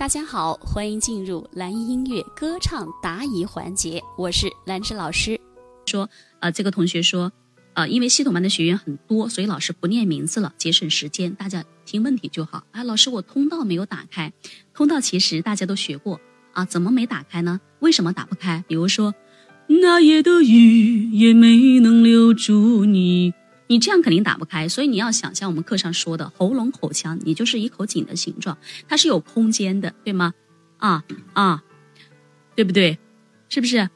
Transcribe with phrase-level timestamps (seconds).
[0.00, 5.38] 大家好，欢迎进入蓝音乐歌唱答疑环节，我是兰芝老师。
[5.84, 6.08] 说，
[6.40, 7.30] 呃，这个同学说，
[7.74, 12.64] 呃，因为系统班的学员很多，所以老师不念名字了，节省时间，大家听问题就好。
[12.70, 14.32] 啊，老师，我通道没有打开，
[14.72, 16.18] 通道其实大家都学过
[16.54, 17.60] 啊，怎么没打开呢？
[17.80, 18.64] 为什么打不开？
[18.66, 19.14] 比如说，
[19.66, 23.34] 那夜的雨也没能留住你。
[23.70, 28.58] 你这样肯定打不开，所以你要想象我们课上说的喉咙口腔，你就是一口井的形状，
[28.88, 30.34] 它是有空间的，对吗？
[30.78, 31.04] 啊
[31.34, 31.62] 啊，
[32.56, 32.98] 对不对？
[33.48, 33.88] 是不是？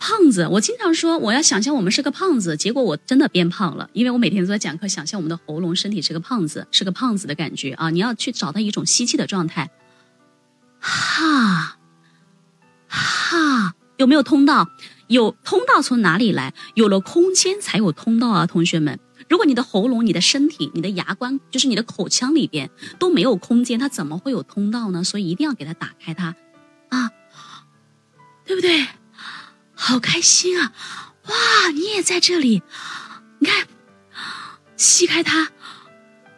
[0.00, 7.90] 胖子，我经常说我要想象我们是个胖子，结果我真的变胖了，因为我每天都在讲课，想象我们的喉咙身体是个胖子，是个胖子的感觉啊！
[7.90, 9.70] 你要去找到一种吸气的状态，
[10.80, 11.78] 哈，
[12.88, 14.68] 哈，有没有通道？
[15.12, 16.54] 有通道从哪里来？
[16.74, 18.98] 有了空间才有通道啊，同学们！
[19.28, 25.04] 如果你的喉咙、你的身体、你的牙关，就是你的口腔里边都没有空间，它怎么会有通道呢？
[25.04, 26.34] 所以一定要给它打开它，
[26.88, 27.10] 啊，
[28.46, 28.86] 对不对？
[29.74, 30.72] 好开心啊！
[31.26, 32.62] 哇，你也在这里，
[33.40, 33.66] 你看，
[34.76, 35.50] 吸开它，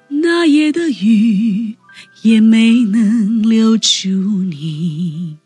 [0.08, 1.76] 那夜的雨
[2.22, 5.38] 也没能留住你。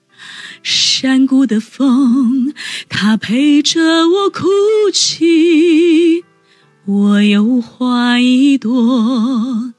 [0.71, 2.53] 山谷的风，
[2.91, 4.47] 它陪着我哭
[4.93, 6.23] 泣。
[6.85, 9.73] 我有花一朵，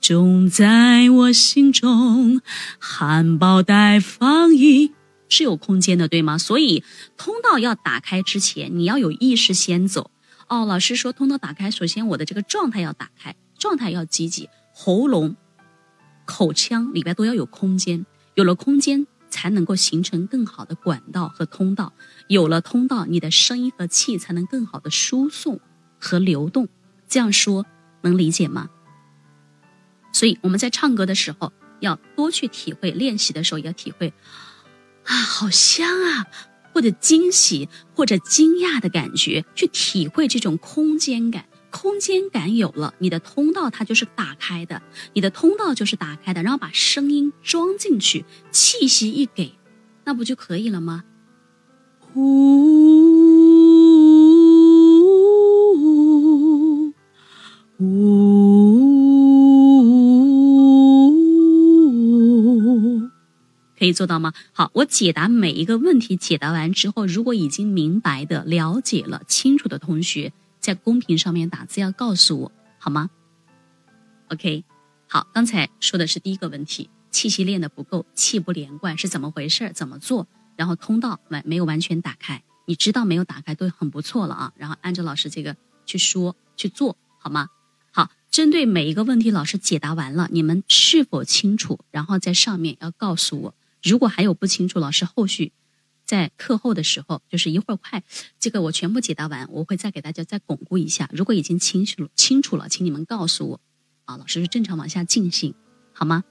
[0.00, 2.40] 种在我心中。
[2.78, 4.92] 含苞待放一
[5.28, 6.38] 是有空间的，对吗？
[6.38, 6.84] 所以
[7.16, 10.12] 通道要打开之前，你要有意识先走。
[10.46, 15.34] 哦，老师说通道打开，首先我的这个状态要打开，状态要积极，喉咙、
[16.24, 19.08] 口腔里边都要有空间，有了空间。
[19.28, 21.92] 才能够形成更好的管道和通道，
[22.28, 25.60] 有了通道，你的声音和气才能更好的输送
[25.98, 26.68] 和流动。
[27.08, 27.66] 这样说
[28.02, 28.70] 能理解吗？
[30.12, 34.12] 所以我们在唱歌的时候要多去体会，练习的时候也要体会
[35.04, 36.26] 啊，好香啊，
[36.72, 41.46] 或者惊喜或者惊讶的感觉，去体会这种空间感。
[41.78, 44.80] 空间感有了，你的通道它就是打开的，
[45.12, 49.52] 你的通道就是打开的，然后把声音装进去，气息一给，
[50.04, 51.04] 那不就可以了吗？
[52.14, 53.34] 呜
[57.78, 57.90] 呜，
[63.78, 64.32] 可以做到吗？
[64.52, 70.32] 好，我解答每一个问题，解答完之后，如果已经明白的、了解了、清楚的同学。
[70.66, 72.50] 在公屏上面打字要告诉我
[72.80, 73.08] 好吗
[74.30, 74.64] ？OK，
[75.08, 79.70] 好，刚才说的是第一个问题，气息练的不够，气不连贯是怎么回事？
[79.72, 80.26] 怎么做？
[80.56, 84.52] 然后通道完没有完全打开，你知道没有打开都很不错了啊。
[84.56, 87.48] 然后按照老师这个去说去做好吗？
[87.92, 91.78] 好，针对每一个问题，老师解答完了，你们是否清楚？
[91.92, 95.52] 然后在上面要告诉我，如果还有不清楚，老师后续。
[96.06, 98.04] 在课后的时候，就是一会儿快，
[98.38, 101.10] 这个我全部解答完，我会再给大家再巩固一下。
[101.12, 103.60] 如果已经清楚，清楚了，请你们告诉我，
[104.04, 105.54] 啊，老师是正常往下进行，
[105.92, 106.22] 好吗？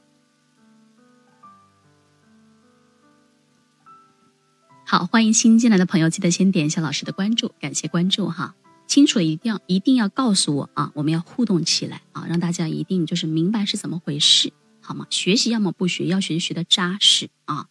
[4.88, 8.56] 好，欢迎新进来的朋友，记得先点一下老师的关注，感谢关注哈。
[8.88, 15.08] 清楚了一定要一定要告诉我啊，我们要互动起来啊，让大家一定就是明白是怎么回事，好吗？
[15.10, 17.68] 学习要么不学，要学学的扎实啊。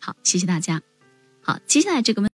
[0.00, 0.80] 好，谢谢大家。
[1.42, 2.30] 好，接下来这个问，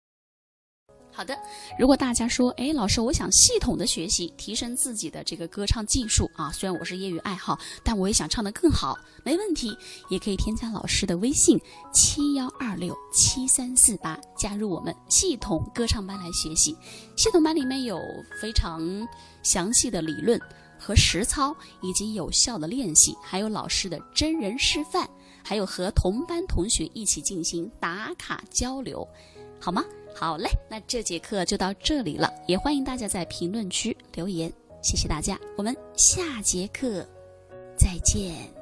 [1.12, 1.38] 好的，
[1.78, 9.76] 如果大家说，哎，老师，我想系统的学习，提升自己的这个歌唱技术啊，虽然我是业余爱好，但我也想唱得更好，没问题，
[10.08, 11.60] 也可以添加老师的微信
[11.92, 16.74] 七幺二六七三四八，加入我们系统歌唱班来学习。
[17.14, 18.00] 系统班里面有
[18.40, 19.06] 非常
[19.42, 20.40] 详细的理论
[20.78, 25.06] 和实操，以及有效的练习，还有老师的真人示范。
[25.42, 29.06] 还有和同班同学一起进行打卡交流，
[29.60, 29.84] 好吗？
[30.14, 37.06] 好嘞，那这节课就到这里了，也欢迎大家在评论区留言，谢谢大家，我们下节课
[37.76, 38.59] 再见。